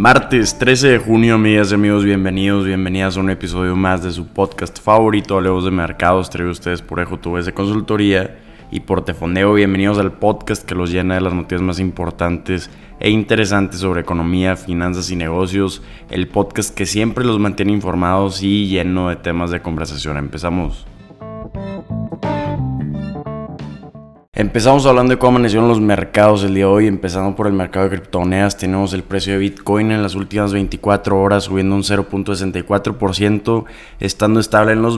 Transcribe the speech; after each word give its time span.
Martes 0.00 0.56
13 0.56 0.88
de 0.88 0.98
junio, 0.98 1.34
amigas 1.34 1.72
y 1.72 1.74
amigos, 1.74 2.06
bienvenidos, 2.06 2.64
bienvenidas 2.64 3.18
a 3.18 3.20
un 3.20 3.28
episodio 3.28 3.76
más 3.76 4.02
de 4.02 4.10
su 4.10 4.28
podcast 4.28 4.80
favorito, 4.80 5.36
Hablemos 5.36 5.66
de 5.66 5.70
Mercados, 5.70 6.30
traído 6.30 6.52
ustedes 6.52 6.80
por 6.80 7.00
Ejo 7.00 7.18
de 7.18 7.52
Consultoría 7.52 8.38
y 8.70 8.80
por 8.80 9.04
Tefondeo. 9.04 9.52
Bienvenidos 9.52 9.98
al 9.98 10.12
podcast 10.12 10.64
que 10.64 10.74
los 10.74 10.90
llena 10.90 11.16
de 11.16 11.20
las 11.20 11.34
noticias 11.34 11.60
más 11.60 11.78
importantes 11.80 12.70
e 12.98 13.10
interesantes 13.10 13.80
sobre 13.80 14.00
economía, 14.00 14.56
finanzas 14.56 15.10
y 15.10 15.16
negocios. 15.16 15.82
El 16.08 16.28
podcast 16.28 16.74
que 16.74 16.86
siempre 16.86 17.22
los 17.22 17.38
mantiene 17.38 17.72
informados 17.72 18.42
y 18.42 18.68
lleno 18.68 19.10
de 19.10 19.16
temas 19.16 19.50
de 19.50 19.60
conversación. 19.60 20.16
Empezamos. 20.16 20.86
Empezamos 24.40 24.86
hablando 24.86 25.10
de 25.10 25.18
cómo 25.18 25.36
amanecieron 25.36 25.68
los 25.68 25.82
mercados 25.82 26.44
el 26.44 26.54
día 26.54 26.64
de 26.64 26.70
hoy, 26.70 26.86
empezando 26.86 27.36
por 27.36 27.46
el 27.46 27.52
mercado 27.52 27.84
de 27.84 27.98
criptomonedas, 27.98 28.56
tenemos 28.56 28.94
el 28.94 29.02
precio 29.02 29.34
de 29.34 29.38
Bitcoin 29.38 29.90
en 29.90 30.02
las 30.02 30.14
últimas 30.14 30.54
24 30.54 31.20
horas 31.20 31.44
subiendo 31.44 31.74
un 31.74 31.82
0.64%, 31.82 33.64
estando 34.00 34.40
estable 34.40 34.72
en 34.72 34.80
los 34.80 34.96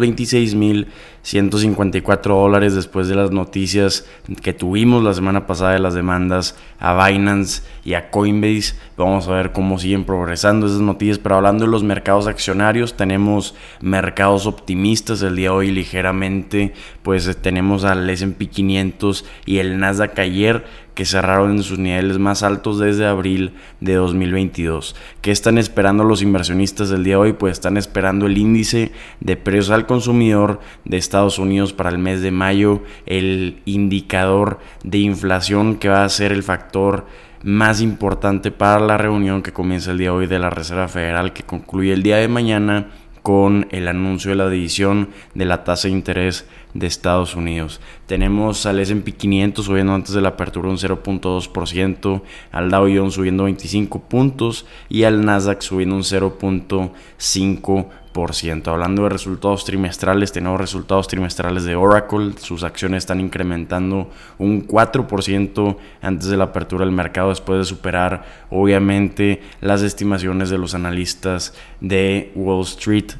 26.154 1.22 2.22
dólares 2.22 2.74
después 2.74 3.08
de 3.08 3.14
las 3.14 3.30
noticias 3.30 4.06
que 4.42 4.52
tuvimos 4.52 5.04
la 5.04 5.14
semana 5.14 5.46
pasada 5.46 5.72
de 5.72 5.78
las 5.78 5.94
demandas 5.94 6.56
a 6.78 7.06
Binance 7.06 7.62
y 7.84 7.94
a 7.94 8.10
Coinbase. 8.10 8.74
Vamos 8.96 9.28
a 9.28 9.32
ver 9.32 9.52
cómo 9.52 9.78
siguen 9.78 10.04
progresando 10.04 10.66
esas 10.66 10.80
noticias, 10.80 11.18
pero 11.18 11.36
hablando 11.36 11.64
de 11.64 11.70
los 11.70 11.84
mercados 11.84 12.26
accionarios, 12.26 12.96
tenemos 12.96 13.54
mercados 13.80 14.46
optimistas 14.46 15.22
el 15.22 15.36
día 15.36 15.50
de 15.50 15.56
hoy 15.56 15.70
ligeramente, 15.70 16.74
pues 17.02 17.36
tenemos 17.40 17.84
al 17.84 18.08
S&P 18.10 18.46
500 18.46 19.24
y 19.46 19.58
el 19.58 19.78
Nasdaq 19.78 20.18
ayer 20.18 20.64
que 20.94 21.04
cerraron 21.04 21.52
en 21.52 21.62
sus 21.62 21.78
niveles 21.78 22.18
más 22.18 22.42
altos 22.42 22.78
desde 22.78 23.06
abril 23.06 23.54
de 23.80 23.94
2022. 23.94 24.94
¿Qué 25.20 25.30
están 25.30 25.58
esperando 25.58 26.04
los 26.04 26.22
inversionistas 26.22 26.90
del 26.90 27.04
día 27.04 27.14
de 27.14 27.20
hoy? 27.20 27.32
Pues 27.32 27.52
están 27.52 27.76
esperando 27.76 28.26
el 28.26 28.36
índice 28.38 28.92
de 29.20 29.36
precios 29.36 29.70
al 29.70 29.86
consumidor 29.86 30.60
de 30.84 30.96
Estados 30.96 31.38
Unidos 31.38 31.72
para 31.72 31.90
el 31.90 31.98
mes 31.98 32.20
de 32.22 32.30
mayo, 32.30 32.82
el 33.06 33.60
indicador 33.64 34.60
de 34.84 34.98
inflación 34.98 35.76
que 35.76 35.88
va 35.88 36.04
a 36.04 36.08
ser 36.08 36.32
el 36.32 36.42
factor 36.42 37.06
más 37.42 37.80
importante 37.80 38.50
para 38.50 38.80
la 38.80 38.98
reunión 38.98 39.42
que 39.42 39.52
comienza 39.52 39.90
el 39.90 39.98
día 39.98 40.10
de 40.10 40.16
hoy 40.16 40.26
de 40.26 40.38
la 40.38 40.50
Reserva 40.50 40.88
Federal 40.88 41.32
que 41.32 41.42
concluye 41.42 41.92
el 41.92 42.02
día 42.02 42.18
de 42.18 42.28
mañana 42.28 42.86
con 43.22 43.68
el 43.70 43.88
anuncio 43.88 44.30
de 44.30 44.36
la 44.36 44.48
división 44.48 45.08
de 45.34 45.44
la 45.44 45.64
tasa 45.64 45.88
de 45.88 45.94
interés 45.94 46.46
de 46.74 46.86
Estados 46.86 47.34
Unidos. 47.36 47.80
Tenemos 48.06 48.66
al 48.66 48.80
S&P 48.80 49.12
500 49.12 49.64
subiendo 49.64 49.94
antes 49.94 50.12
de 50.14 50.20
la 50.20 50.30
apertura 50.30 50.68
un 50.68 50.78
0.2%, 50.78 52.22
al 52.50 52.70
Dow 52.70 52.88
Jones 52.94 53.14
subiendo 53.14 53.44
25 53.44 54.02
puntos 54.02 54.66
y 54.88 55.04
al 55.04 55.24
Nasdaq 55.24 55.62
subiendo 55.62 55.94
un 55.96 56.02
0.5%. 56.02 58.68
Hablando 58.68 59.04
de 59.04 59.08
resultados 59.08 59.64
trimestrales, 59.64 60.32
tenemos 60.32 60.60
resultados 60.60 61.08
trimestrales 61.08 61.64
de 61.64 61.76
Oracle. 61.76 62.34
Sus 62.38 62.62
acciones 62.62 63.04
están 63.04 63.20
incrementando 63.20 64.10
un 64.38 64.68
4% 64.68 65.78
antes 66.02 66.28
de 66.28 66.36
la 66.36 66.44
apertura 66.44 66.84
del 66.84 66.94
mercado, 66.94 67.30
después 67.30 67.60
de 67.60 67.64
superar 67.64 68.26
obviamente 68.50 69.40
las 69.62 69.80
estimaciones 69.80 70.50
de 70.50 70.58
los 70.58 70.74
analistas 70.74 71.54
de 71.80 72.32
Wall 72.34 72.64
Street 72.64 73.12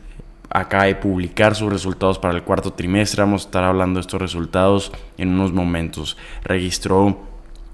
acaba 0.53 0.85
de 0.85 0.95
publicar 0.95 1.55
sus 1.55 1.73
resultados 1.73 2.19
para 2.19 2.35
el 2.35 2.43
cuarto 2.43 2.73
trimestre. 2.73 3.23
Vamos 3.23 3.43
a 3.43 3.47
estar 3.47 3.65
hablando 3.65 3.99
de 3.99 4.03
estos 4.03 4.21
resultados 4.21 4.93
en 5.17 5.31
unos 5.31 5.53
momentos. 5.53 6.19
Registró 6.45 7.19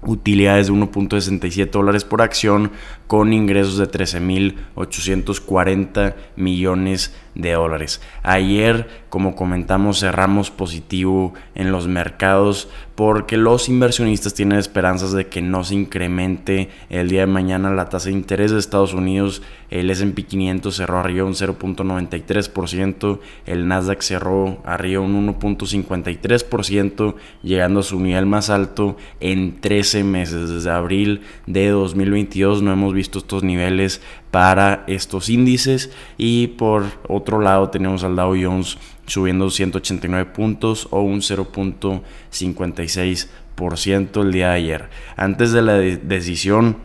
utilidades 0.01 0.67
de 0.67 0.73
1.67 0.73 1.71
dólares 1.71 2.05
por 2.05 2.21
acción 2.21 2.71
con 3.07 3.33
ingresos 3.33 3.77
de 3.77 3.91
13.840 3.91 6.15
millones 6.37 7.13
de 7.28 7.28
dólares. 7.41 8.01
Ayer, 8.23 8.87
como 9.09 9.35
comentamos, 9.35 9.99
cerramos 9.99 10.51
positivo 10.51 11.33
en 11.55 11.71
los 11.71 11.87
mercados 11.87 12.67
porque 12.99 13.37
los 13.37 13.69
inversionistas 13.69 14.33
tienen 14.33 14.59
esperanzas 14.59 15.13
de 15.13 15.27
que 15.27 15.41
no 15.41 15.63
se 15.63 15.75
incremente 15.75 16.67
el 16.89 17.07
día 17.07 17.21
de 17.21 17.27
mañana 17.27 17.71
la 17.71 17.87
tasa 17.87 18.09
de 18.09 18.15
interés 18.15 18.51
de 18.51 18.59
Estados 18.59 18.93
Unidos. 18.93 19.41
El 19.69 19.89
S&P 19.89 20.23
500 20.23 20.75
cerró 20.75 20.99
arriba 20.99 21.23
un 21.25 21.33
0.93%, 21.33 23.19
el 23.45 23.69
Nasdaq 23.69 24.01
cerró 24.01 24.61
arriba 24.65 25.01
un 25.01 25.33
1.53%, 25.33 27.15
llegando 27.41 27.79
a 27.79 27.83
su 27.83 28.01
nivel 28.01 28.25
más 28.25 28.49
alto 28.49 28.97
en 29.21 29.61
13 29.61 30.03
meses. 30.03 30.49
Desde 30.49 30.69
abril 30.69 31.21
de 31.45 31.69
2022 31.69 32.61
no 32.61 32.73
hemos 32.73 32.93
visto 32.93 33.19
estos 33.19 33.43
niveles 33.43 34.01
para 34.31 34.83
estos 34.87 35.29
índices 35.29 35.91
y 36.17 36.47
por 36.47 36.85
otro 37.07 37.39
lado 37.41 37.69
tenemos 37.69 38.03
al 38.03 38.15
Dow 38.15 38.35
Jones 38.39 38.77
subiendo 39.07 39.49
189 39.49 40.29
puntos 40.31 40.87
o 40.91 41.01
un 41.01 41.21
0.56% 41.21 44.21
el 44.21 44.31
día 44.31 44.49
de 44.49 44.55
ayer. 44.55 44.89
Antes 45.15 45.51
de 45.51 45.63
la 45.63 45.73
decisión 45.73 46.77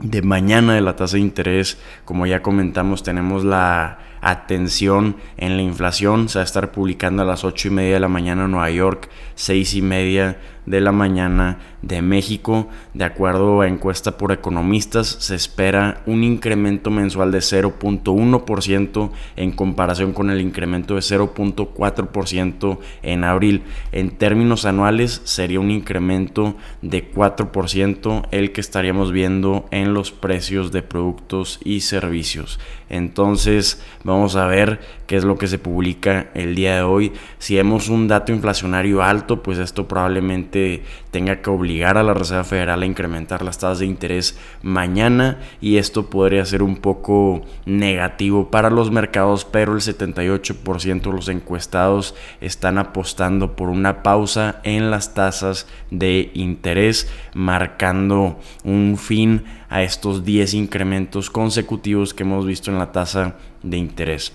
de 0.00 0.22
mañana 0.22 0.74
de 0.74 0.80
la 0.80 0.96
tasa 0.96 1.16
de 1.16 1.22
interés, 1.22 1.78
como 2.04 2.26
ya 2.26 2.42
comentamos, 2.42 3.02
tenemos 3.02 3.44
la 3.44 3.98
atención 4.20 5.16
en 5.36 5.56
la 5.56 5.62
inflación. 5.62 6.28
Se 6.28 6.38
va 6.38 6.42
a 6.42 6.44
estar 6.44 6.72
publicando 6.72 7.22
a 7.22 7.26
las 7.26 7.44
8 7.44 7.68
y 7.68 7.70
media 7.70 7.94
de 7.94 8.00
la 8.00 8.08
mañana 8.08 8.44
en 8.44 8.50
Nueva 8.50 8.70
York, 8.70 9.08
6 9.34 9.74
y 9.74 9.82
media 9.82 10.38
de 10.68 10.80
la 10.80 10.92
mañana 10.92 11.58
de 11.82 12.02
México. 12.02 12.68
De 12.92 13.04
acuerdo 13.04 13.60
a 13.60 13.68
encuesta 13.68 14.18
por 14.18 14.32
economistas, 14.32 15.06
se 15.06 15.34
espera 15.34 16.02
un 16.06 16.24
incremento 16.24 16.90
mensual 16.90 17.32
de 17.32 17.38
0.1% 17.38 19.10
en 19.36 19.52
comparación 19.52 20.12
con 20.12 20.30
el 20.30 20.40
incremento 20.40 20.94
de 20.94 21.00
0.4% 21.00 22.78
en 23.02 23.24
abril. 23.24 23.62
En 23.92 24.10
términos 24.10 24.64
anuales 24.64 25.22
sería 25.24 25.60
un 25.60 25.70
incremento 25.70 26.56
de 26.82 27.10
4% 27.10 28.28
el 28.30 28.52
que 28.52 28.60
estaríamos 28.60 29.12
viendo 29.12 29.66
en 29.70 29.94
los 29.94 30.12
precios 30.12 30.72
de 30.72 30.82
productos 30.82 31.60
y 31.64 31.80
servicios. 31.80 32.60
Entonces 32.90 33.82
vamos 34.08 34.36
a 34.36 34.46
ver 34.46 34.80
qué 35.06 35.16
es 35.16 35.24
lo 35.24 35.36
que 35.36 35.46
se 35.46 35.58
publica 35.58 36.28
el 36.34 36.54
día 36.54 36.76
de 36.76 36.82
hoy. 36.82 37.12
Si 37.38 37.56
vemos 37.56 37.88
un 37.88 38.08
dato 38.08 38.32
inflacionario 38.32 39.02
alto, 39.02 39.42
pues 39.42 39.58
esto 39.58 39.86
probablemente 39.86 40.82
tenga 41.10 41.40
que 41.40 41.50
obligar 41.50 41.98
a 41.98 42.02
la 42.02 42.14
Reserva 42.14 42.44
Federal 42.44 42.82
a 42.82 42.86
incrementar 42.86 43.42
las 43.42 43.58
tasas 43.58 43.80
de 43.80 43.86
interés 43.86 44.38
mañana 44.62 45.38
y 45.60 45.76
esto 45.76 46.10
podría 46.10 46.44
ser 46.44 46.62
un 46.62 46.76
poco 46.76 47.42
negativo 47.66 48.50
para 48.50 48.70
los 48.70 48.90
mercados, 48.90 49.44
pero 49.44 49.72
el 49.72 49.80
78% 49.80 51.02
de 51.02 51.12
los 51.12 51.28
encuestados 51.28 52.14
están 52.40 52.78
apostando 52.78 53.56
por 53.56 53.68
una 53.68 54.02
pausa 54.02 54.60
en 54.64 54.90
las 54.90 55.14
tasas 55.14 55.66
de 55.90 56.30
interés, 56.34 57.12
marcando 57.34 58.38
un 58.64 58.96
fin 58.98 59.44
a 59.68 59.82
estos 59.82 60.24
10 60.24 60.54
incrementos 60.54 61.30
consecutivos 61.30 62.14
que 62.14 62.22
hemos 62.22 62.46
visto 62.46 62.70
en 62.70 62.78
la 62.78 62.92
tasa 62.92 63.36
de 63.62 63.76
interés. 63.76 64.32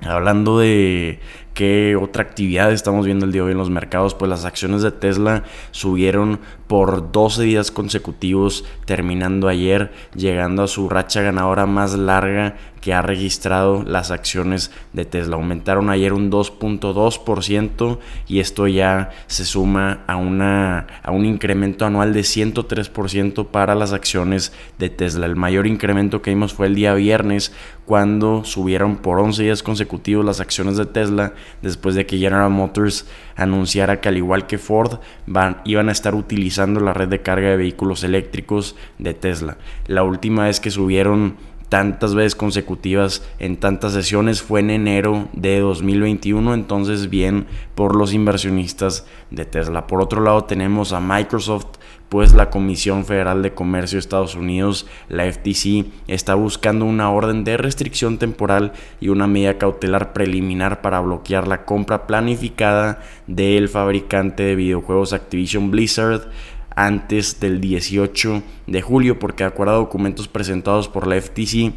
Hablando 0.00 0.58
de 0.58 1.20
qué 1.54 1.96
otra 1.96 2.22
actividad 2.22 2.72
estamos 2.72 3.06
viendo 3.06 3.26
el 3.26 3.32
día 3.32 3.42
de 3.42 3.46
hoy 3.46 3.52
en 3.52 3.58
los 3.58 3.70
mercados, 3.70 4.14
pues 4.14 4.28
las 4.28 4.44
acciones 4.44 4.82
de 4.82 4.92
Tesla 4.92 5.44
subieron 5.70 6.40
por 6.66 7.12
12 7.12 7.42
días 7.42 7.70
consecutivos, 7.70 8.64
terminando 8.86 9.48
ayer, 9.48 9.92
llegando 10.14 10.62
a 10.62 10.68
su 10.68 10.88
racha 10.88 11.20
ganadora 11.20 11.66
más 11.66 11.94
larga 11.94 12.56
que 12.80 12.92
ha 12.92 13.00
registrado 13.00 13.84
las 13.84 14.10
acciones 14.10 14.72
de 14.92 15.04
Tesla. 15.04 15.36
Aumentaron 15.36 15.88
ayer 15.88 16.12
un 16.12 16.30
2.2% 16.30 17.98
y 18.26 18.40
esto 18.40 18.66
ya 18.66 19.10
se 19.26 19.44
suma 19.44 20.00
a, 20.06 20.16
una, 20.16 20.86
a 21.02 21.12
un 21.12 21.24
incremento 21.24 21.86
anual 21.86 22.12
de 22.12 22.20
103% 22.22 23.46
para 23.46 23.74
las 23.74 23.92
acciones 23.92 24.52
de 24.78 24.90
Tesla. 24.90 25.26
El 25.26 25.36
mayor 25.36 25.66
incremento 25.66 26.22
que 26.22 26.30
vimos 26.30 26.54
fue 26.54 26.66
el 26.66 26.74
día 26.74 26.94
viernes 26.94 27.52
cuando 27.86 28.44
subieron 28.44 28.96
por 28.96 29.20
11 29.20 29.42
días 29.44 29.62
consecutivos 29.62 30.24
las 30.24 30.40
acciones 30.40 30.76
de 30.76 30.86
Tesla 30.86 31.34
después 31.62 31.94
de 31.94 32.06
que 32.06 32.18
General 32.18 32.50
Motors 32.50 33.06
anunciara 33.36 34.00
que 34.00 34.08
al 34.08 34.16
igual 34.16 34.46
que 34.46 34.58
Ford 34.58 35.00
van, 35.26 35.58
iban 35.64 35.88
a 35.88 35.92
estar 35.92 36.14
utilizando 36.14 36.80
la 36.80 36.92
red 36.92 37.08
de 37.08 37.22
carga 37.22 37.50
de 37.50 37.56
vehículos 37.56 38.04
eléctricos 38.04 38.76
de 38.98 39.14
Tesla. 39.14 39.58
La 39.86 40.02
última 40.02 40.44
vez 40.44 40.60
que 40.60 40.70
subieron 40.70 41.36
tantas 41.72 42.14
veces 42.14 42.34
consecutivas 42.34 43.26
en 43.38 43.56
tantas 43.56 43.94
sesiones 43.94 44.42
fue 44.42 44.60
en 44.60 44.68
enero 44.68 45.28
de 45.32 45.58
2021, 45.58 46.52
entonces 46.52 47.08
bien 47.08 47.46
por 47.74 47.96
los 47.96 48.12
inversionistas 48.12 49.06
de 49.30 49.46
Tesla. 49.46 49.86
Por 49.86 50.02
otro 50.02 50.20
lado 50.20 50.44
tenemos 50.44 50.92
a 50.92 51.00
Microsoft, 51.00 51.78
pues 52.12 52.34
la 52.34 52.50
Comisión 52.50 53.06
Federal 53.06 53.40
de 53.40 53.54
Comercio 53.54 53.96
de 53.96 54.00
Estados 54.00 54.34
Unidos, 54.34 54.86
la 55.08 55.32
FTC, 55.32 55.86
está 56.08 56.34
buscando 56.34 56.84
una 56.84 57.10
orden 57.10 57.42
de 57.42 57.56
restricción 57.56 58.18
temporal 58.18 58.74
y 59.00 59.08
una 59.08 59.26
medida 59.26 59.56
cautelar 59.56 60.12
preliminar 60.12 60.82
para 60.82 61.00
bloquear 61.00 61.48
la 61.48 61.64
compra 61.64 62.06
planificada 62.06 63.00
del 63.26 63.70
fabricante 63.70 64.42
de 64.42 64.56
videojuegos 64.56 65.14
Activision 65.14 65.70
Blizzard 65.70 66.28
antes 66.76 67.40
del 67.40 67.62
18 67.62 68.42
de 68.66 68.82
julio, 68.82 69.18
porque 69.18 69.44
de 69.44 69.48
acuerdo 69.48 69.72
a 69.72 69.76
documentos 69.78 70.28
presentados 70.28 70.90
por 70.90 71.06
la 71.06 71.18
FTC, 71.18 71.72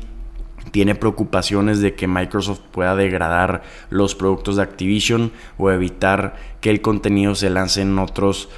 tiene 0.71 0.95
preocupaciones 0.95 1.79
de 1.79 1.95
que 1.95 2.09
Microsoft 2.09 2.59
pueda 2.73 2.93
degradar 2.97 3.61
los 3.89 4.15
productos 4.15 4.57
de 4.57 4.63
Activision 4.63 5.31
o 5.57 5.71
evitar 5.71 6.35
que 6.59 6.71
el 6.71 6.81
contenido 6.81 7.35
se 7.35 7.49
lance 7.49 7.81
en 7.81 7.97
otros 7.99 8.49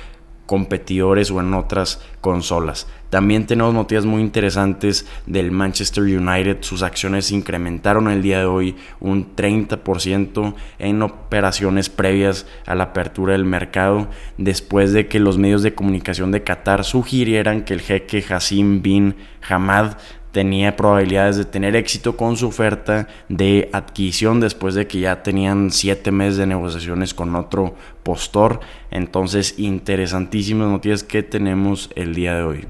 competidores 0.47 1.29
o 1.29 1.39
en 1.39 1.53
otras 1.53 2.01
consolas. 2.21 2.87
También 3.09 3.45
tenemos 3.45 3.73
noticias 3.73 4.05
muy 4.05 4.21
interesantes 4.21 5.05
del 5.25 5.51
Manchester 5.51 6.03
United. 6.03 6.57
Sus 6.61 6.81
acciones 6.81 7.31
incrementaron 7.31 8.09
el 8.09 8.21
día 8.21 8.39
de 8.39 8.45
hoy 8.45 8.75
un 8.99 9.35
30% 9.35 10.55
en 10.79 11.01
operaciones 11.01 11.89
previas 11.89 12.47
a 12.65 12.75
la 12.75 12.85
apertura 12.85 13.33
del 13.33 13.45
mercado, 13.45 14.09
después 14.37 14.91
de 14.91 15.07
que 15.07 15.19
los 15.19 15.37
medios 15.37 15.63
de 15.63 15.75
comunicación 15.75 16.31
de 16.31 16.43
Qatar 16.43 16.83
sugirieran 16.83 17.63
que 17.63 17.75
el 17.75 17.81
jeque 17.81 18.25
Hassim 18.29 18.81
bin 18.81 19.15
Hamad 19.47 19.97
tenía 20.31 20.75
probabilidades 20.75 21.37
de 21.37 21.45
tener 21.45 21.75
éxito 21.75 22.17
con 22.17 22.37
su 22.37 22.47
oferta 22.47 23.07
de 23.29 23.69
adquisición 23.73 24.39
después 24.39 24.75
de 24.75 24.87
que 24.87 24.99
ya 24.99 25.23
tenían 25.23 25.71
siete 25.71 26.11
meses 26.11 26.37
de 26.37 26.47
negociaciones 26.47 27.13
con 27.13 27.35
otro 27.35 27.75
postor. 28.03 28.59
Entonces, 28.91 29.57
interesantísimas 29.57 30.69
noticias 30.69 31.03
que 31.03 31.23
tenemos 31.23 31.89
el 31.95 32.13
día 32.13 32.35
de 32.35 32.43
hoy. 32.43 32.67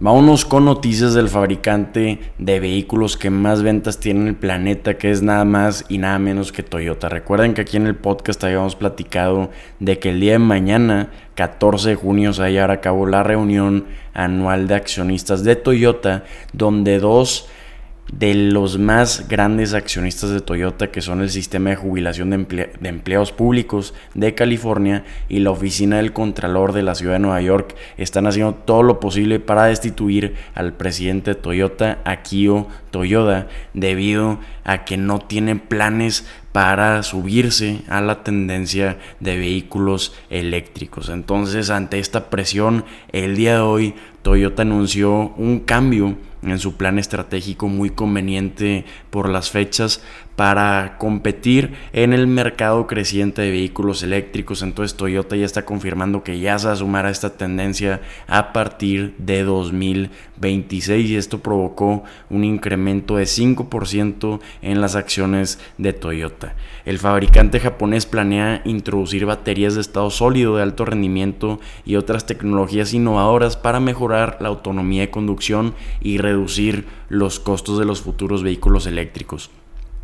Vámonos 0.00 0.44
con 0.44 0.64
noticias 0.64 1.12
del 1.14 1.28
fabricante 1.28 2.20
de 2.38 2.60
vehículos 2.60 3.16
que 3.16 3.30
más 3.30 3.64
ventas 3.64 3.98
tiene 3.98 4.20
en 4.20 4.28
el 4.28 4.36
planeta, 4.36 4.96
que 4.96 5.10
es 5.10 5.22
nada 5.22 5.44
más 5.44 5.86
y 5.88 5.98
nada 5.98 6.20
menos 6.20 6.52
que 6.52 6.62
Toyota. 6.62 7.08
Recuerden 7.08 7.52
que 7.52 7.62
aquí 7.62 7.78
en 7.78 7.88
el 7.88 7.96
podcast 7.96 8.44
habíamos 8.44 8.76
platicado 8.76 9.50
de 9.80 9.98
que 9.98 10.10
el 10.10 10.20
día 10.20 10.34
de 10.34 10.38
mañana, 10.38 11.10
14 11.34 11.88
de 11.88 11.94
junio, 11.96 12.32
se 12.32 12.42
va 12.42 12.46
a 12.46 12.50
llevar 12.50 12.70
a 12.70 12.80
cabo 12.80 13.06
la 13.06 13.24
reunión 13.24 13.86
anual 14.14 14.68
de 14.68 14.76
accionistas 14.76 15.42
de 15.42 15.56
Toyota, 15.56 16.22
donde 16.52 17.00
dos 17.00 17.48
de 18.12 18.34
los 18.34 18.78
más 18.78 19.28
grandes 19.28 19.74
accionistas 19.74 20.30
de 20.30 20.40
Toyota, 20.40 20.90
que 20.90 21.02
son 21.02 21.20
el 21.20 21.30
sistema 21.30 21.70
de 21.70 21.76
jubilación 21.76 22.30
de, 22.30 22.70
empleados 22.82 23.32
públicos 23.32 23.94
de 24.14 24.34
California 24.34 25.04
y 25.28 25.40
la 25.40 25.50
oficina 25.50 25.98
del 25.98 26.12
Contralor 26.12 26.72
de 26.72 26.82
la 26.82 26.94
ciudad 26.94 27.14
de 27.14 27.18
Nueva 27.20 27.42
York, 27.42 27.76
están 27.96 28.26
haciendo 28.26 28.54
todo 28.54 28.82
lo 28.82 28.98
posible 28.98 29.40
para 29.40 29.66
destituir 29.66 30.36
al 30.54 30.72
presidente 30.72 31.34
de 31.34 31.40
Toyota, 31.40 31.98
Akio 32.04 32.66
Toyoda, 32.90 33.48
debido 33.74 34.38
a 34.64 34.84
que 34.84 34.96
no 34.96 35.18
tienen 35.18 35.60
planes 35.60 36.26
para 36.52 37.02
subirse 37.02 37.82
a 37.88 38.00
la 38.00 38.24
tendencia 38.24 38.98
de 39.20 39.36
vehículos 39.36 40.14
eléctricos. 40.30 41.10
Entonces, 41.10 41.68
ante 41.70 41.98
esta 41.98 42.30
presión, 42.30 42.84
el 43.12 43.36
día 43.36 43.54
de 43.54 43.60
hoy 43.60 43.94
Toyota 44.22 44.62
anunció 44.62 45.34
un 45.36 45.60
cambio 45.60 46.16
en 46.42 46.58
su 46.58 46.76
plan 46.76 46.98
estratégico 46.98 47.68
muy 47.68 47.90
conveniente 47.90 48.84
por 49.10 49.28
las 49.28 49.50
fechas 49.50 50.02
para 50.38 50.98
competir 50.98 51.72
en 51.92 52.12
el 52.12 52.28
mercado 52.28 52.86
creciente 52.86 53.42
de 53.42 53.50
vehículos 53.50 54.04
eléctricos. 54.04 54.62
Entonces 54.62 54.96
Toyota 54.96 55.34
ya 55.34 55.44
está 55.44 55.64
confirmando 55.64 56.22
que 56.22 56.38
ya 56.38 56.56
se 56.60 56.68
va 56.68 56.74
a 56.74 56.76
sumar 56.76 57.06
a 57.06 57.10
esta 57.10 57.36
tendencia 57.36 58.02
a 58.28 58.52
partir 58.52 59.16
de 59.18 59.42
2026 59.42 61.10
y 61.10 61.16
esto 61.16 61.40
provocó 61.40 62.04
un 62.30 62.44
incremento 62.44 63.16
de 63.16 63.24
5% 63.24 64.38
en 64.62 64.80
las 64.80 64.94
acciones 64.94 65.58
de 65.76 65.92
Toyota. 65.92 66.54
El 66.84 67.00
fabricante 67.00 67.58
japonés 67.58 68.06
planea 68.06 68.62
introducir 68.64 69.26
baterías 69.26 69.74
de 69.74 69.80
estado 69.80 70.08
sólido 70.08 70.54
de 70.54 70.62
alto 70.62 70.84
rendimiento 70.84 71.58
y 71.84 71.96
otras 71.96 72.26
tecnologías 72.26 72.94
innovadoras 72.94 73.56
para 73.56 73.80
mejorar 73.80 74.38
la 74.38 74.50
autonomía 74.50 75.00
de 75.00 75.10
conducción 75.10 75.74
y 76.00 76.18
reducir 76.18 76.86
los 77.08 77.40
costos 77.40 77.80
de 77.80 77.86
los 77.86 78.02
futuros 78.02 78.44
vehículos 78.44 78.86
eléctricos. 78.86 79.50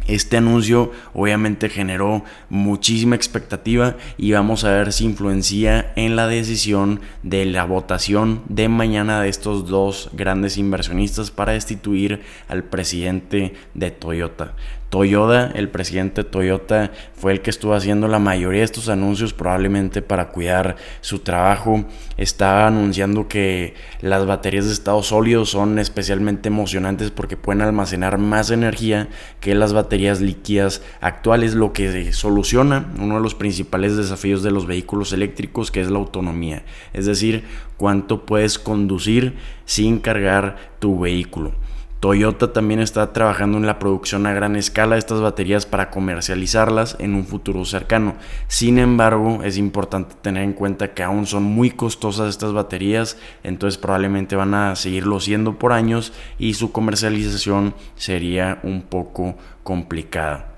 Este 0.06 0.36
anuncio 0.36 0.92
obviamente 1.14 1.70
generó 1.70 2.24
muchísima 2.50 3.16
expectativa 3.16 3.96
y 4.18 4.32
vamos 4.32 4.64
a 4.64 4.70
ver 4.70 4.92
si 4.92 5.04
influencia 5.04 5.92
en 5.96 6.14
la 6.14 6.26
decisión 6.26 7.00
de 7.22 7.46
la 7.46 7.64
votación 7.64 8.42
de 8.48 8.68
mañana 8.68 9.22
de 9.22 9.28
estos 9.28 9.66
dos 9.66 10.10
grandes 10.12 10.58
inversionistas 10.58 11.30
para 11.30 11.52
destituir 11.52 12.22
al 12.48 12.64
presidente 12.64 13.54
de 13.72 13.90
Toyota. 13.90 14.54
Toyota, 14.94 15.50
el 15.56 15.70
presidente 15.70 16.23
Toyota, 16.23 16.93
fue 17.17 17.32
el 17.32 17.41
que 17.41 17.50
estuvo 17.50 17.75
haciendo 17.75 18.06
la 18.06 18.20
mayoría 18.20 18.61
de 18.61 18.67
estos 18.67 18.88
anuncios 18.88 19.32
probablemente 19.32 20.02
para 20.02 20.29
cuidar 20.29 20.76
su 21.00 21.19
trabajo. 21.19 21.85
Estaba 22.17 22.69
anunciando 22.69 23.26
que 23.26 23.75
las 24.02 24.25
baterías 24.25 24.67
de 24.67 24.73
estado 24.73 25.02
sólido 25.02 25.46
son 25.46 25.81
especialmente 25.81 26.46
emocionantes 26.46 27.11
porque 27.11 27.37
pueden 27.37 27.62
almacenar 27.62 28.19
más 28.19 28.52
energía 28.52 29.08
que 29.41 29.56
las 29.56 29.73
baterías 29.73 30.20
líquidas 30.20 30.81
actuales, 31.00 31.56
lo 31.56 31.73
que 31.73 32.12
soluciona 32.12 32.93
uno 32.97 33.17
de 33.17 33.20
los 33.20 33.35
principales 33.35 33.97
desafíos 33.97 34.44
de 34.44 34.52
los 34.52 34.64
vehículos 34.64 35.12
eléctricos, 35.12 35.73
que 35.73 35.81
es 35.81 35.90
la 35.90 35.99
autonomía. 35.99 36.62
Es 36.93 37.06
decir, 37.06 37.43
cuánto 37.79 38.25
puedes 38.26 38.61
conducir 38.61 39.35
sin 39.64 39.99
cargar 39.99 40.56
tu 40.79 41.00
vehículo. 41.00 41.63
Toyota 42.04 42.52
también 42.52 42.80
está 42.80 43.14
trabajando 43.14 43.56
en 43.56 43.64
la 43.64 43.78
producción 43.78 44.26
a 44.26 44.34
gran 44.34 44.56
escala 44.56 44.94
de 44.94 44.98
estas 44.98 45.22
baterías 45.22 45.64
para 45.64 45.88
comercializarlas 45.88 46.96
en 46.98 47.14
un 47.14 47.24
futuro 47.24 47.64
cercano. 47.64 48.16
Sin 48.46 48.78
embargo, 48.78 49.42
es 49.42 49.56
importante 49.56 50.14
tener 50.20 50.42
en 50.42 50.52
cuenta 50.52 50.92
que 50.92 51.02
aún 51.02 51.24
son 51.24 51.44
muy 51.44 51.70
costosas 51.70 52.28
estas 52.28 52.52
baterías, 52.52 53.16
entonces 53.42 53.78
probablemente 53.78 54.36
van 54.36 54.52
a 54.52 54.76
seguirlo 54.76 55.18
siendo 55.18 55.58
por 55.58 55.72
años 55.72 56.12
y 56.38 56.52
su 56.52 56.72
comercialización 56.72 57.74
sería 57.96 58.60
un 58.64 58.82
poco 58.82 59.36
complicada. 59.62 60.53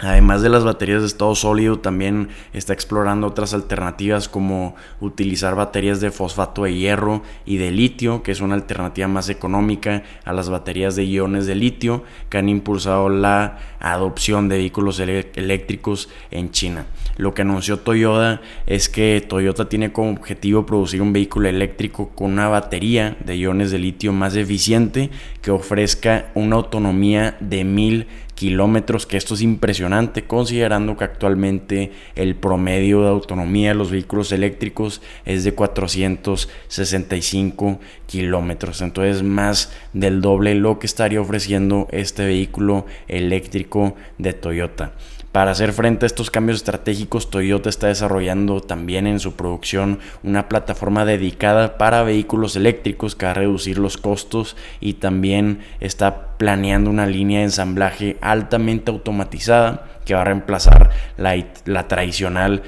Además 0.00 0.42
de 0.42 0.48
las 0.48 0.62
baterías 0.62 1.00
de 1.00 1.08
estado 1.08 1.34
sólido, 1.34 1.80
también 1.80 2.28
está 2.52 2.72
explorando 2.72 3.26
otras 3.26 3.52
alternativas 3.52 4.28
como 4.28 4.76
utilizar 5.00 5.56
baterías 5.56 6.00
de 6.00 6.12
fosfato 6.12 6.62
de 6.62 6.74
hierro 6.74 7.22
y 7.44 7.56
de 7.56 7.72
litio, 7.72 8.22
que 8.22 8.30
es 8.30 8.40
una 8.40 8.54
alternativa 8.54 9.08
más 9.08 9.28
económica 9.28 10.04
a 10.24 10.32
las 10.32 10.50
baterías 10.50 10.94
de 10.94 11.04
iones 11.04 11.46
de 11.46 11.56
litio, 11.56 12.04
que 12.28 12.38
han 12.38 12.48
impulsado 12.48 13.08
la 13.08 13.58
adopción 13.80 14.48
de 14.48 14.58
vehículos 14.58 15.00
eléctricos 15.00 16.08
en 16.30 16.52
China. 16.52 16.86
Lo 17.16 17.34
que 17.34 17.42
anunció 17.42 17.80
Toyota 17.80 18.40
es 18.66 18.88
que 18.88 19.24
Toyota 19.28 19.68
tiene 19.68 19.92
como 19.92 20.12
objetivo 20.12 20.64
producir 20.64 21.02
un 21.02 21.12
vehículo 21.12 21.48
eléctrico 21.48 22.10
con 22.10 22.30
una 22.30 22.46
batería 22.46 23.16
de 23.24 23.36
iones 23.36 23.72
de 23.72 23.80
litio 23.80 24.12
más 24.12 24.36
eficiente 24.36 25.10
que 25.42 25.50
ofrezca 25.50 26.30
una 26.36 26.54
autonomía 26.54 27.36
de 27.40 27.64
1000 27.64 28.06
kilómetros, 28.38 29.04
que 29.04 29.16
esto 29.16 29.34
es 29.34 29.42
impresionante 29.42 30.24
considerando 30.24 30.96
que 30.96 31.02
actualmente 31.02 31.90
el 32.14 32.36
promedio 32.36 33.02
de 33.02 33.08
autonomía 33.08 33.70
de 33.70 33.74
los 33.74 33.90
vehículos 33.90 34.30
eléctricos 34.30 35.02
es 35.24 35.42
de 35.42 35.54
465 35.54 37.80
kilómetros. 38.06 38.80
Entonces 38.80 39.24
más 39.24 39.72
del 39.92 40.20
doble 40.20 40.54
lo 40.54 40.78
que 40.78 40.86
estaría 40.86 41.20
ofreciendo 41.20 41.88
este 41.90 42.26
vehículo 42.26 42.86
eléctrico 43.08 43.96
de 44.18 44.34
Toyota. 44.34 44.92
Para 45.32 45.50
hacer 45.50 45.74
frente 45.74 46.06
a 46.06 46.08
estos 46.08 46.30
cambios 46.30 46.56
estratégicos, 46.56 47.30
Toyota 47.30 47.68
está 47.68 47.88
desarrollando 47.88 48.62
también 48.62 49.06
en 49.06 49.20
su 49.20 49.34
producción 49.34 50.00
una 50.22 50.48
plataforma 50.48 51.04
dedicada 51.04 51.76
para 51.76 52.02
vehículos 52.02 52.56
eléctricos 52.56 53.14
que 53.14 53.26
va 53.26 53.32
a 53.32 53.34
reducir 53.34 53.78
los 53.78 53.98
costos 53.98 54.56
y 54.80 54.94
también 54.94 55.60
está 55.80 56.38
planeando 56.38 56.88
una 56.88 57.06
línea 57.06 57.40
de 57.40 57.44
ensamblaje 57.44 58.16
altamente 58.22 58.90
automatizada 58.90 59.86
que 60.06 60.14
va 60.14 60.22
a 60.22 60.24
reemplazar 60.24 60.90
la, 61.18 61.36
la 61.66 61.86
tradicional 61.88 62.62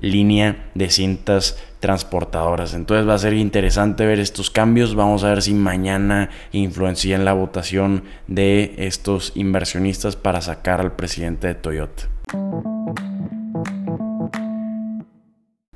línea 0.00 0.70
de 0.74 0.90
cintas 0.90 1.58
transportadoras. 1.80 2.74
Entonces 2.74 3.08
va 3.08 3.14
a 3.14 3.18
ser 3.18 3.34
interesante 3.34 4.06
ver 4.06 4.20
estos 4.20 4.50
cambios. 4.50 4.94
Vamos 4.94 5.24
a 5.24 5.30
ver 5.30 5.42
si 5.42 5.54
mañana 5.54 6.30
influencia 6.52 7.16
en 7.16 7.24
la 7.24 7.32
votación 7.32 8.04
de 8.26 8.74
estos 8.78 9.32
inversionistas 9.34 10.16
para 10.16 10.40
sacar 10.40 10.80
al 10.80 10.92
presidente 10.92 11.46
de 11.46 11.54
Toyota. 11.54 12.08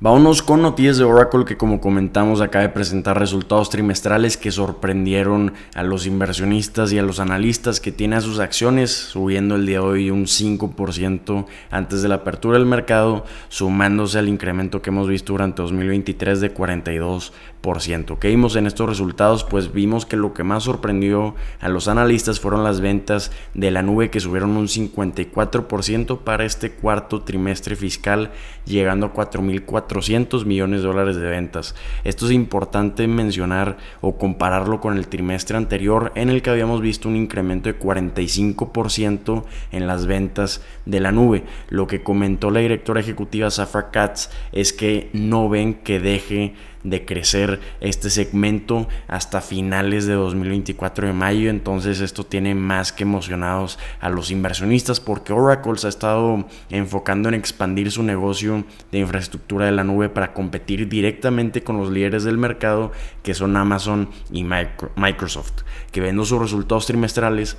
Vámonos 0.03 0.43
con 0.43 0.61
noticias 0.61 0.97
de 0.97 1.05
Oracle 1.05 1.45
que 1.45 1.55
como 1.55 1.79
comentamos 1.79 2.41
acaba 2.41 2.63
de 2.63 2.73
presentar 2.73 3.17
resultados 3.17 3.69
trimestrales 3.69 4.35
que 4.35 4.51
sorprendieron 4.51 5.53
a 5.75 5.81
los 5.81 6.05
inversionistas 6.05 6.91
y 6.91 6.99
a 6.99 7.03
los 7.03 7.21
analistas 7.21 7.79
que 7.79 7.93
tiene 7.93 8.17
a 8.17 8.21
sus 8.21 8.39
acciones 8.39 8.91
subiendo 8.91 9.55
el 9.55 9.65
día 9.65 9.79
de 9.79 9.85
hoy 9.85 10.11
un 10.11 10.25
5% 10.25 11.45
antes 11.71 12.01
de 12.01 12.09
la 12.09 12.15
apertura 12.15 12.57
del 12.57 12.67
mercado 12.67 13.23
sumándose 13.47 14.19
al 14.19 14.27
incremento 14.27 14.81
que 14.81 14.89
hemos 14.89 15.07
visto 15.07 15.31
durante 15.31 15.61
2023 15.61 16.41
de 16.41 16.53
42%. 16.53 18.19
¿Qué 18.19 18.27
vimos 18.27 18.57
en 18.57 18.67
estos 18.67 18.89
resultados? 18.89 19.45
Pues 19.45 19.71
vimos 19.71 20.05
que 20.05 20.17
lo 20.17 20.33
que 20.33 20.43
más 20.43 20.63
sorprendió 20.63 21.33
a 21.61 21.69
los 21.69 21.87
analistas 21.87 22.41
fueron 22.41 22.65
las 22.65 22.81
ventas 22.81 23.31
de 23.53 23.71
la 23.71 23.81
nube 23.81 24.09
que 24.09 24.19
subieron 24.19 24.57
un 24.57 24.67
54% 24.67 26.19
para 26.25 26.43
este 26.43 26.73
cuarto 26.73 27.21
trimestre 27.21 27.77
fiscal 27.77 28.31
llegando 28.65 29.05
a 29.05 29.13
4.400 29.13 29.92
400 29.93 30.47
millones 30.47 30.81
de 30.81 30.87
dólares 30.87 31.17
de 31.17 31.29
ventas. 31.29 31.75
Esto 32.03 32.25
es 32.25 32.31
importante 32.31 33.07
mencionar 33.07 33.77
o 34.01 34.17
compararlo 34.17 34.81
con 34.81 34.97
el 34.97 35.07
trimestre 35.07 35.55
anterior 35.55 36.11
en 36.15 36.29
el 36.29 36.41
que 36.41 36.49
habíamos 36.49 36.81
visto 36.81 37.07
un 37.07 37.15
incremento 37.15 37.69
de 37.69 37.77
45% 37.77 39.43
en 39.71 39.85
las 39.85 40.07
ventas 40.07 40.63
de 40.85 40.99
la 40.99 41.11
nube. 41.11 41.43
Lo 41.69 41.85
que 41.85 42.01
comentó 42.01 42.49
la 42.49 42.61
directora 42.61 43.01
ejecutiva 43.01 43.51
Safra 43.51 43.91
Katz 43.91 44.29
es 44.51 44.73
que 44.73 45.11
no 45.13 45.47
ven 45.47 45.75
que 45.75 45.99
deje 45.99 46.55
de 46.83 47.05
crecer 47.05 47.59
este 47.81 48.09
segmento 48.09 48.87
hasta 49.07 49.41
finales 49.41 50.05
de 50.05 50.13
2024 50.13 51.07
de 51.07 51.13
mayo. 51.13 51.49
Entonces 51.49 52.01
esto 52.01 52.25
tiene 52.25 52.55
más 52.55 52.91
que 52.91 53.03
emocionados 53.03 53.79
a 53.99 54.09
los 54.09 54.31
inversionistas 54.31 54.99
porque 54.99 55.33
Oracle 55.33 55.77
se 55.77 55.87
ha 55.87 55.89
estado 55.89 56.45
enfocando 56.69 57.29
en 57.29 57.35
expandir 57.35 57.91
su 57.91 58.03
negocio 58.03 58.63
de 58.91 58.99
infraestructura 58.99 59.65
de 59.65 59.71
la 59.71 59.83
nube 59.83 60.09
para 60.09 60.33
competir 60.33 60.89
directamente 60.89 61.63
con 61.63 61.77
los 61.77 61.89
líderes 61.89 62.23
del 62.23 62.37
mercado 62.37 62.91
que 63.23 63.33
son 63.33 63.55
Amazon 63.57 64.09
y 64.31 64.43
Microsoft, 64.43 65.61
que 65.91 66.01
viendo 66.01 66.25
sus 66.25 66.39
resultados 66.39 66.85
trimestrales 66.85 67.57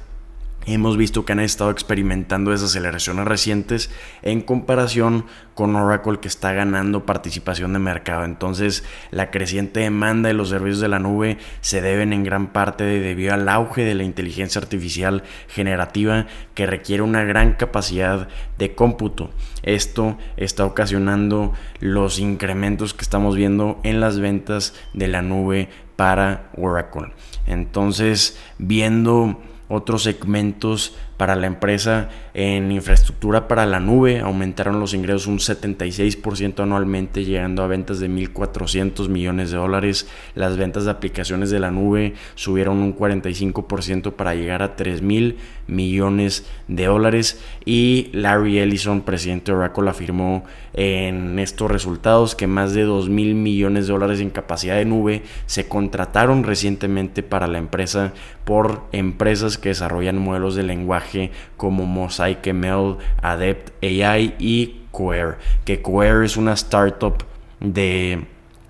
Hemos 0.67 0.97
visto 0.97 1.27
que 1.27 1.33
han 1.33 1.41
estado 1.41 1.71
experimentando 1.71 2.53
esas 2.53 2.71
aceleraciones 2.71 3.27
recientes 3.27 3.91
en 4.23 4.41
comparación 4.41 5.27
con 5.55 5.77
Oracle 5.77 6.21
que 6.21 6.29
está 6.29 6.55
ganando 6.55 7.05
participación 7.05 7.75
de 7.75 7.81
mercado. 7.81 8.25
Entonces 8.25 8.83
la 9.11 9.31
creciente 9.31 9.81
demanda 9.81 10.29
de 10.29 10.35
los 10.35 10.49
servicios 10.49 10.81
de 10.81 10.89
la 10.89 10.99
nube 10.99 11.37
se 11.61 11.83
deben 11.83 12.15
en 12.15 12.25
gran 12.25 12.53
parte 12.53 12.85
debido 12.85 13.35
al 13.35 13.49
auge 13.51 13.85
de 13.85 13.95
la 13.95 14.05
inteligencia 14.05 14.59
artificial 14.59 15.23
generativa 15.49 16.27
que 16.55 16.65
requiere 16.65 17.03
una 17.03 17.25
gran 17.25 17.53
capacidad 17.53 18.29
de 18.57 18.75
cómputo. 18.75 19.31
Esto 19.63 20.17
está 20.39 20.65
ocasionando 20.65 21.53
los 21.81 22.19
incrementos 22.19 22.95
que 22.95 23.03
estamos 23.03 23.37
viendo 23.37 23.81
en 23.83 24.01
las 24.01 24.19
ventas 24.19 24.75
de 24.95 25.09
la 25.09 25.21
nube 25.21 25.69
para 25.97 26.51
Oracle. 26.57 27.13
Entonces 27.47 28.39
viendo 28.59 29.43
otros 29.75 30.05
segmentos 30.05 30.95
para 31.17 31.37
la 31.37 31.47
empresa 31.47 32.09
en 32.35 32.73
infraestructura 32.73 33.47
para 33.47 33.67
la 33.67 33.79
nube 33.79 34.21
aumentaron 34.21 34.81
los 34.81 34.95
ingresos 34.95 35.29
un 35.29 35.39
76% 35.39 36.61
anualmente 36.61 37.25
llegando 37.25 37.63
a 37.63 37.69
ventas 37.69 38.01
de 38.01 38.11
1.400 38.11 39.09
millones 39.09 39.51
de 39.51 39.57
dólares. 39.57 40.09
Las 40.35 40.57
ventas 40.57 40.85
de 40.85 40.91
aplicaciones 40.91 41.51
de 41.51 41.61
la 41.61 41.71
nube 41.71 42.15
subieron 42.35 42.79
un 42.79 42.97
45% 42.97 44.13
para 44.13 44.35
llegar 44.35 44.63
a 44.63 44.77
3.000 44.77 45.37
millones 45.67 46.47
de 46.69 46.87
dólares 46.87 47.41
y 47.65 48.11
Larry 48.13 48.59
Ellison, 48.59 49.03
presidente 49.03 49.53
de 49.53 49.59
Oracle, 49.59 49.89
afirmó 49.89 50.45
en 50.75 51.39
estos 51.39 51.71
resultados 51.71 52.35
que 52.35 52.47
más 52.47 52.75
de 52.75 52.87
2.000 52.87 53.35
millones 53.35 53.87
de 53.87 53.93
dólares 53.93 54.21
en 54.21 54.31
capacidad 54.31 54.77
de 54.77 54.85
nube 54.85 55.23
se 55.47 55.69
contrataron 55.69 56.43
recientemente 56.43 57.23
para 57.23 57.47
la 57.47 57.59
empresa 57.59 58.13
por 58.45 58.83
empresas 58.93 59.57
que 59.65 59.71
desarrollan 59.71 60.19
modelos 60.19 60.57
de 60.57 60.63
lenguaje 60.63 61.31
como 61.57 61.87
Mosaic 61.87 62.47
ML, 62.53 62.99
Adept 63.23 63.83
AI 63.83 64.35
y 64.39 64.83
Queer, 64.95 65.39
que 65.65 65.81
Queer 65.81 66.23
es 66.23 66.37
una 66.37 66.53
startup 66.53 67.25
de 67.61 68.27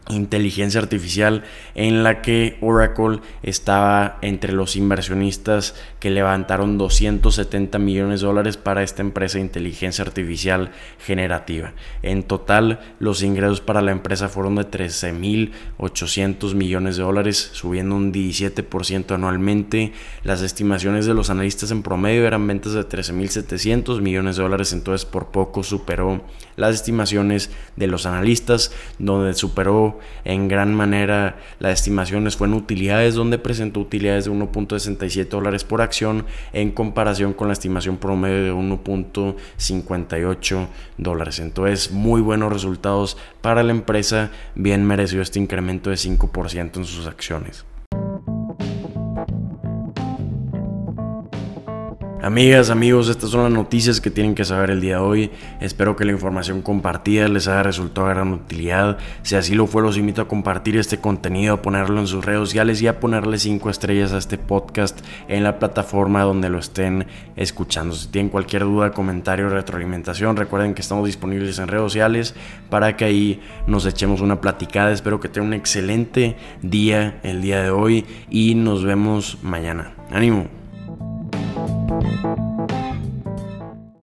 inteligencia 0.08 0.80
artificial 0.80 1.42
en 1.74 2.04
la 2.04 2.22
que 2.22 2.58
Oracle 2.60 3.18
estaba 3.42 4.18
entre 4.22 4.52
los 4.52 4.76
inversionistas 4.76 5.74
que 6.04 6.10
levantaron 6.10 6.76
270 6.76 7.78
millones 7.78 8.20
de 8.20 8.26
dólares 8.26 8.58
para 8.58 8.82
esta 8.82 9.00
empresa 9.00 9.38
de 9.38 9.44
inteligencia 9.44 10.04
artificial 10.04 10.70
generativa. 10.98 11.72
En 12.02 12.24
total, 12.24 12.80
los 12.98 13.22
ingresos 13.22 13.62
para 13.62 13.80
la 13.80 13.92
empresa 13.92 14.28
fueron 14.28 14.56
de 14.56 14.70
13.800 14.70 16.54
millones 16.56 16.98
de 16.98 17.04
dólares, 17.04 17.48
subiendo 17.54 17.96
un 17.96 18.12
17% 18.12 19.14
anualmente. 19.14 19.94
Las 20.24 20.42
estimaciones 20.42 21.06
de 21.06 21.14
los 21.14 21.30
analistas 21.30 21.70
en 21.70 21.82
promedio 21.82 22.26
eran 22.26 22.46
ventas 22.46 22.74
de 22.74 22.86
13.700 22.86 24.02
millones 24.02 24.36
de 24.36 24.42
dólares, 24.42 24.74
entonces 24.74 25.06
por 25.06 25.28
poco 25.28 25.62
superó 25.62 26.22
las 26.56 26.74
estimaciones 26.74 27.50
de 27.76 27.86
los 27.86 28.04
analistas, 28.04 28.72
donde 28.98 29.32
superó 29.32 29.98
en 30.26 30.48
gran 30.48 30.74
manera 30.74 31.38
las 31.60 31.80
estimaciones 31.80 32.36
fue 32.36 32.46
en 32.46 32.52
utilidades, 32.52 33.14
donde 33.14 33.38
presentó 33.38 33.80
utilidades 33.80 34.26
de 34.26 34.32
1.67 34.32 35.28
dólares 35.28 35.64
por 35.64 35.80
acción 35.80 35.93
en 36.52 36.72
comparación 36.72 37.32
con 37.32 37.46
la 37.48 37.52
estimación 37.52 37.98
promedio 37.98 38.42
de 38.44 38.52
1.58 38.52 40.66
dólares. 40.98 41.38
Entonces, 41.38 41.92
muy 41.92 42.20
buenos 42.20 42.52
resultados 42.52 43.16
para 43.40 43.62
la 43.62 43.70
empresa, 43.72 44.30
bien 44.54 44.84
mereció 44.84 45.22
este 45.22 45.38
incremento 45.38 45.88
de 45.90 45.96
5% 45.96 46.76
en 46.76 46.84
sus 46.84 47.06
acciones. 47.06 47.64
Amigas, 52.24 52.70
amigos, 52.70 53.10
estas 53.10 53.28
son 53.28 53.42
las 53.42 53.52
noticias 53.52 54.00
que 54.00 54.10
tienen 54.10 54.34
que 54.34 54.46
saber 54.46 54.70
el 54.70 54.80
día 54.80 54.94
de 54.94 55.02
hoy. 55.02 55.30
Espero 55.60 55.94
que 55.94 56.06
la 56.06 56.12
información 56.12 56.62
compartida 56.62 57.28
les 57.28 57.48
haya 57.48 57.62
resultado 57.62 58.06
de 58.06 58.14
gran 58.14 58.32
utilidad. 58.32 58.96
Si 59.22 59.36
así 59.36 59.54
lo 59.54 59.66
fue, 59.66 59.82
los 59.82 59.98
invito 59.98 60.22
a 60.22 60.26
compartir 60.26 60.78
este 60.78 60.96
contenido, 60.96 61.52
a 61.52 61.60
ponerlo 61.60 62.00
en 62.00 62.06
sus 62.06 62.24
redes 62.24 62.40
sociales 62.40 62.80
y 62.80 62.86
a 62.86 62.98
ponerle 62.98 63.38
5 63.38 63.68
estrellas 63.68 64.14
a 64.14 64.16
este 64.16 64.38
podcast 64.38 65.04
en 65.28 65.44
la 65.44 65.58
plataforma 65.58 66.22
donde 66.22 66.48
lo 66.48 66.58
estén 66.58 67.06
escuchando. 67.36 67.94
Si 67.94 68.08
tienen 68.08 68.30
cualquier 68.30 68.62
duda, 68.62 68.92
comentario, 68.92 69.50
retroalimentación, 69.50 70.34
recuerden 70.34 70.72
que 70.72 70.80
estamos 70.80 71.04
disponibles 71.04 71.58
en 71.58 71.68
redes 71.68 71.82
sociales 71.82 72.34
para 72.70 72.96
que 72.96 73.04
ahí 73.04 73.42
nos 73.66 73.84
echemos 73.84 74.22
una 74.22 74.40
platicada. 74.40 74.92
Espero 74.92 75.20
que 75.20 75.28
tengan 75.28 75.48
un 75.48 75.52
excelente 75.52 76.38
día 76.62 77.20
el 77.22 77.42
día 77.42 77.62
de 77.62 77.68
hoy 77.68 78.06
y 78.30 78.54
nos 78.54 78.82
vemos 78.82 79.36
mañana. 79.42 79.92
Ánimo. 80.10 80.63
Thank 82.04 82.24
you. 82.38 82.53